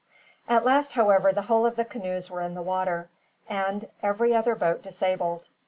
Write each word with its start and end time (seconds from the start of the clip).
At 0.49 0.65
last, 0.65 0.93
however, 0.93 1.31
the 1.31 1.43
whole 1.43 1.63
of 1.63 1.75
the 1.75 1.85
canoes 1.85 2.27
were 2.27 2.41
in 2.41 2.55
the 2.55 2.63
water, 2.63 3.09
and 3.47 3.87
every 4.01 4.33
other 4.33 4.55
boat 4.55 4.81
disabled. 4.81 5.47